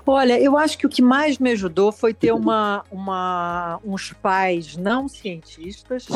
Olha, 0.06 0.38
eu 0.38 0.56
acho 0.56 0.76
que 0.76 0.86
o 0.86 0.88
que 0.88 1.02
mais 1.02 1.38
me 1.38 1.50
ajudou 1.52 1.90
foi 1.90 2.12
ter 2.12 2.32
uma, 2.32 2.84
uma, 2.90 3.80
uns 3.82 4.12
pais 4.12 4.76
não 4.76 5.08
cientistas, 5.08 6.06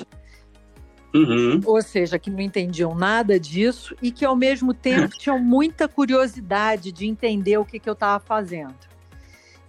uhum. 1.14 1.60
ou 1.64 1.80
seja, 1.80 2.18
que 2.18 2.30
não 2.30 2.40
entendiam 2.40 2.94
nada 2.94 3.40
disso 3.40 3.96
e 4.02 4.12
que 4.12 4.24
ao 4.24 4.36
mesmo 4.36 4.74
tempo 4.74 5.08
tinham 5.18 5.38
muita 5.38 5.88
curiosidade 5.88 6.92
de 6.92 7.06
entender 7.06 7.56
o 7.56 7.64
que, 7.64 7.78
que 7.78 7.88
eu 7.88 7.94
estava 7.94 8.22
fazendo. 8.22 8.87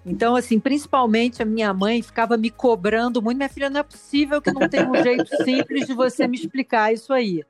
Então, 0.06 0.36
assim, 0.36 0.60
principalmente 0.60 1.42
a 1.42 1.46
minha 1.46 1.74
mãe 1.74 2.02
ficava 2.02 2.38
me 2.38 2.50
cobrando 2.50 3.22
muito. 3.22 3.38
Minha 3.38 3.50
filha, 3.50 3.70
não 3.70 3.82
é 3.82 3.84
possível 3.84 4.42
que 4.42 4.52
não 4.52 4.68
tenha 4.68 4.90
um 4.90 5.04
jeito 5.04 5.28
simples 5.44 5.86
de 5.86 5.94
você 5.94 6.28
me 6.28 6.38
explicar 6.38 6.94
isso 6.94 7.12
aí. 7.12 7.44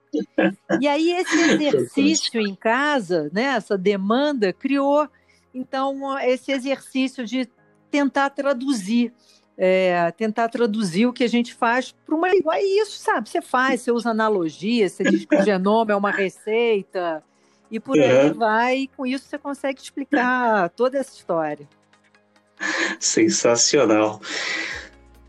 E 0.81 0.87
aí, 0.87 1.11
esse 1.11 1.39
exercício 1.39 2.41
em 2.41 2.55
casa, 2.55 3.29
né, 3.31 3.43
essa 3.55 3.77
demanda, 3.77 4.51
criou 4.51 5.07
então, 5.53 6.17
esse 6.19 6.51
exercício 6.51 7.25
de 7.25 7.49
tentar 7.89 8.29
traduzir, 8.29 9.11
é, 9.57 10.11
tentar 10.11 10.47
traduzir 10.49 11.07
o 11.07 11.13
que 11.13 11.23
a 11.23 11.29
gente 11.29 11.53
faz 11.53 11.91
para 12.05 12.15
uma 12.15 12.29
linguagem. 12.29 12.63
É 12.63 12.81
isso, 12.81 12.97
sabe? 12.99 13.29
Você 13.29 13.41
faz, 13.41 13.81
você 13.81 13.91
usa 13.91 14.11
analogia, 14.11 14.87
você 14.87 15.03
diz 15.03 15.25
que 15.25 15.35
o 15.35 15.43
genoma 15.43 15.91
é 15.91 15.95
uma 15.95 16.11
receita, 16.11 17.23
e 17.71 17.79
por 17.79 17.97
é. 17.97 18.21
aí 18.21 18.31
vai, 18.31 18.77
e 18.77 18.87
com 18.87 19.05
isso 19.05 19.25
você 19.25 19.37
consegue 19.37 19.81
explicar 19.81 20.69
toda 20.69 20.97
essa 20.97 21.15
história. 21.15 21.67
Sensacional. 22.99 24.21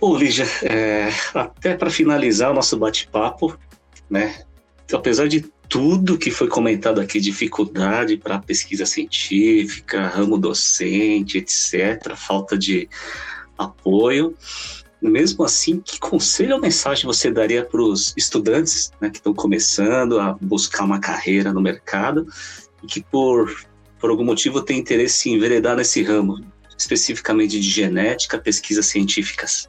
Bom, 0.01 0.17
Lígia, 0.17 0.47
é, 0.63 1.11
até 1.35 1.77
para 1.77 1.91
finalizar 1.91 2.51
o 2.51 2.55
nosso 2.55 2.77
bate-papo, 2.79 3.59
né? 4.09 4.43
Apesar 4.93 5.29
de 5.29 5.43
tudo 5.69 6.19
que 6.19 6.31
foi 6.31 6.49
comentado 6.49 7.01
aqui, 7.01 7.21
dificuldade 7.21 8.17
para 8.17 8.41
pesquisa 8.41 8.85
científica, 8.85 10.09
ramo 10.09 10.37
docente, 10.37 11.39
etc., 11.39 12.17
falta 12.17 12.59
de 12.59 12.89
apoio. 13.57 14.35
Mesmo 15.01 15.45
assim, 15.45 15.81
que 15.81 15.99
conselho 16.01 16.57
ou 16.57 16.61
mensagem 16.61 17.07
você 17.07 17.31
daria 17.31 17.65
para 17.65 17.81
os 17.81 18.13
estudantes 18.17 18.91
né, 19.01 19.09
que 19.09 19.19
estão 19.19 19.33
começando 19.33 20.19
a 20.19 20.37
buscar 20.41 20.85
uma 20.85 20.99
carreira 20.99 21.53
no 21.53 21.61
mercado 21.61 22.27
e 22.83 22.87
que, 22.87 23.03
por, 23.03 23.55
por 23.99 24.11
algum 24.11 24.25
motivo, 24.25 24.63
têm 24.63 24.79
interesse 24.79 25.31
em 25.31 25.35
enveredar 25.35 25.77
nesse 25.77 26.03
ramo, 26.03 26.45
especificamente 26.81 27.61
de 27.61 27.71
genética, 27.71 28.39
pesquisas 28.39 28.87
científicas? 28.87 29.69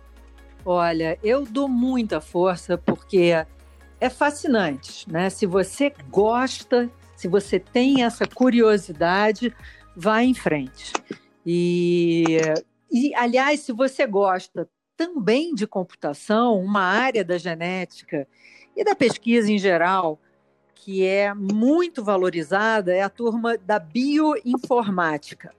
Olha, 0.64 1.20
eu 1.24 1.46
dou 1.46 1.68
muita 1.68 2.22
força 2.22 2.78
porque 2.78 3.34
é 4.00 4.10
fascinante, 4.10 5.12
né? 5.12 5.30
Se 5.30 5.46
você 5.46 5.94
gosta, 6.10 6.90
se 7.16 7.28
você 7.28 7.60
tem 7.60 8.04
essa 8.04 8.26
curiosidade, 8.26 9.54
vá 9.96 10.24
em 10.24 10.34
frente. 10.34 10.94
E, 11.46 12.26
e 12.92 13.14
aliás, 13.16 13.60
se 13.62 13.74
você 13.74 14.08
gosta 14.08 14.70
também 14.96 15.54
de 15.54 15.68
computação, 15.68 16.60
uma 16.60 16.82
área 16.82 17.26
da 17.26 17.38
genética 17.38 18.28
e 18.76 18.84
da 18.84 18.96
pesquisa 18.96 19.52
em 19.52 19.58
geral, 19.58 20.20
que 20.76 21.06
é 21.06 21.34
muito 21.34 22.04
valorizada, 22.04 22.94
é 22.94 23.02
a 23.02 23.10
turma 23.10 23.58
da 23.58 23.80
bioinformática, 23.80 25.54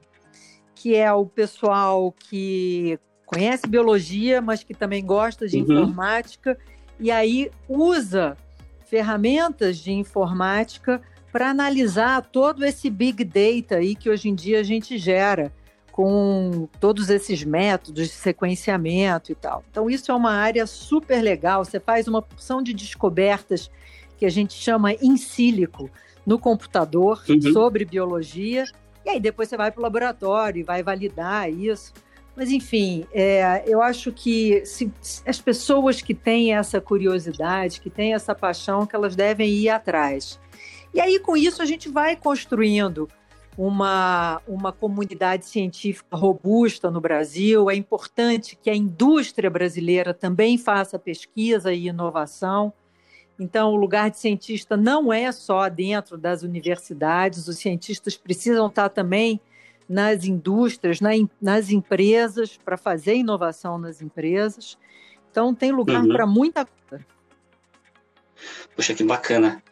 que 0.83 0.97
é 0.97 1.12
o 1.12 1.25
pessoal 1.25 2.11
que 2.11 2.99
conhece 3.25 3.68
biologia, 3.68 4.42
mas 4.42 4.64
que 4.64 4.75
também 4.75 5.07
gosta 5.07 5.47
de 5.47 5.59
uhum. 5.59 5.62
informática 5.62 6.59
e 6.99 7.09
aí 7.09 7.53
usa 7.68 8.37
ferramentas 8.85 9.79
de 9.79 9.92
informática 9.92 11.01
para 11.31 11.49
analisar 11.49 12.21
todo 12.23 12.64
esse 12.64 12.90
big 12.90 13.23
data 13.23 13.77
aí 13.77 13.95
que 13.95 14.11
hoje 14.11 14.29
em 14.29 14.35
dia 14.35 14.59
a 14.59 14.64
gente 14.64 14.99
gera 14.99 15.53
com 15.92 16.68
todos 16.81 17.11
esses 17.11 17.45
métodos 17.45 18.09
de 18.09 18.14
sequenciamento 18.14 19.31
e 19.31 19.37
tal. 19.37 19.62
Então 19.71 19.88
isso 19.88 20.11
é 20.11 20.14
uma 20.16 20.33
área 20.33 20.66
super 20.66 21.23
legal, 21.23 21.64
você 21.64 21.79
faz 21.79 22.09
uma 22.09 22.23
porção 22.23 22.61
de 22.61 22.75
descobertas 22.75 23.71
que 24.18 24.27
a 24.27 24.31
gente 24.31 24.55
chama 24.55 24.95
in 24.95 25.16
sílico 25.16 25.88
no 26.27 26.40
computador 26.40 27.23
uhum. 27.29 27.53
sobre 27.53 27.85
biologia, 27.85 28.64
e 29.05 29.11
aí 29.11 29.21
depois 29.21 29.49
você 29.49 29.57
vai 29.57 29.71
para 29.71 29.81
o 29.81 29.83
laboratório 29.83 30.61
e 30.61 30.62
vai 30.62 30.83
validar 30.83 31.51
isso. 31.51 31.93
Mas, 32.35 32.51
enfim, 32.51 33.07
é, 33.12 33.62
eu 33.67 33.83
acho 33.83 34.11
que 34.11 34.65
se, 34.65 34.91
as 35.27 35.41
pessoas 35.41 36.01
que 36.01 36.15
têm 36.15 36.55
essa 36.55 36.81
curiosidade, 36.81 37.81
que 37.81 37.91
têm 37.91 38.15
essa 38.15 38.35
paixão, 38.35 38.87
que 38.87 38.97
elas 38.97 39.15
devem 39.15 39.51
ir 39.51 39.69
atrás. 39.69 40.41
E 40.95 41.01
aí, 41.01 41.19
com 41.19 41.37
isso, 41.37 41.61
a 41.61 41.67
gente 41.67 41.91
vai 41.91 42.17
construindo 42.17 43.09
uma, 43.57 44.41
uma 44.47 44.73
comunidade 44.73 45.45
científica 45.45 46.17
robusta 46.17 46.91
no 46.91 47.01
Brasil. 47.01 47.71
É 47.71 47.75
importante 47.75 48.57
que 48.61 48.71
a 48.71 48.75
indústria 48.75 49.51
brasileira 49.51 50.15
também 50.15 50.57
faça 50.57 50.99
pesquisa 50.99 51.73
e 51.73 51.88
inovação. 51.88 52.73
Então, 53.38 53.73
o 53.73 53.77
lugar 53.77 54.11
de 54.11 54.18
cientista 54.18 54.77
não 54.77 55.12
é 55.12 55.31
só 55.33 55.68
dentro 55.68 56.16
das 56.16 56.42
universidades, 56.42 57.49
os 57.49 57.59
cientistas 57.59 58.16
precisam 58.16 58.66
estar 58.66 58.88
também 58.88 59.40
nas 59.88 60.25
indústrias, 60.25 61.01
na, 61.01 61.11
nas 61.40 61.71
empresas, 61.71 62.57
para 62.57 62.77
fazer 62.77 63.14
inovação 63.16 63.79
nas 63.79 64.01
empresas. 64.01 64.79
Então, 65.31 65.55
tem 65.55 65.73
lugar 65.73 66.03
uhum. 66.03 66.12
para 66.12 66.27
muita 66.27 66.66
coisa. 66.88 67.05
Poxa, 68.75 68.95
que 68.95 69.05
bacana. 69.05 69.62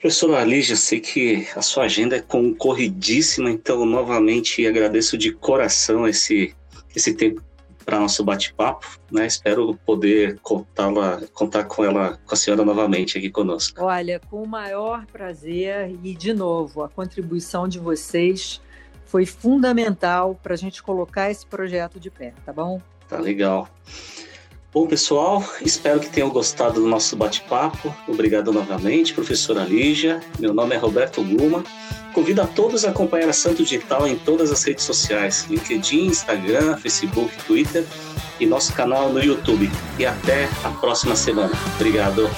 Professora 0.00 0.44
Lígia, 0.44 0.76
sei 0.76 1.00
que 1.00 1.48
a 1.56 1.62
sua 1.62 1.84
agenda 1.84 2.16
é 2.16 2.20
concorridíssima, 2.20 3.50
então, 3.50 3.84
novamente, 3.84 4.66
agradeço 4.66 5.18
de 5.18 5.32
coração 5.32 6.06
esse, 6.06 6.54
esse 6.94 7.14
tempo 7.14 7.42
para 7.88 7.98
nosso 7.98 8.22
bate-papo, 8.22 9.00
né? 9.10 9.26
Espero 9.26 9.74
poder 9.86 10.38
contá-la, 10.40 11.22
contar 11.32 11.64
com 11.64 11.82
ela, 11.82 12.20
com 12.26 12.34
a 12.34 12.36
senhora 12.36 12.62
novamente 12.62 13.16
aqui 13.16 13.30
conosco. 13.30 13.82
Olha, 13.82 14.20
com 14.28 14.42
o 14.42 14.46
maior 14.46 15.06
prazer 15.06 15.96
e 16.04 16.14
de 16.14 16.34
novo 16.34 16.82
a 16.82 16.88
contribuição 16.90 17.66
de 17.66 17.78
vocês 17.78 18.60
foi 19.06 19.24
fundamental 19.24 20.38
para 20.42 20.52
a 20.52 20.56
gente 20.58 20.82
colocar 20.82 21.30
esse 21.30 21.46
projeto 21.46 21.98
de 21.98 22.10
pé, 22.10 22.34
tá 22.44 22.52
bom? 22.52 22.78
Tá 23.08 23.18
legal. 23.18 23.66
Bom, 24.70 24.86
pessoal, 24.86 25.42
espero 25.62 25.98
que 25.98 26.10
tenham 26.10 26.28
gostado 26.28 26.80
do 26.80 26.86
nosso 26.86 27.16
bate-papo. 27.16 27.94
Obrigado 28.06 28.52
novamente, 28.52 29.14
professora 29.14 29.64
Lígia. 29.64 30.20
Meu 30.38 30.52
nome 30.52 30.74
é 30.74 30.78
Roberto 30.78 31.24
Guma. 31.24 31.64
Convido 32.12 32.42
a 32.42 32.46
todos 32.46 32.84
a 32.84 32.90
acompanhar 32.90 33.30
a 33.30 33.32
Santo 33.32 33.62
Digital 33.62 34.06
em 34.06 34.16
todas 34.16 34.52
as 34.52 34.62
redes 34.62 34.84
sociais: 34.84 35.46
LinkedIn, 35.48 36.08
Instagram, 36.08 36.76
Facebook, 36.76 37.34
Twitter 37.44 37.86
e 38.38 38.44
nosso 38.44 38.74
canal 38.74 39.10
no 39.10 39.24
YouTube. 39.24 39.70
E 39.98 40.04
até 40.04 40.44
a 40.62 40.70
próxima 40.70 41.16
semana. 41.16 41.52
Obrigado. 41.76 42.28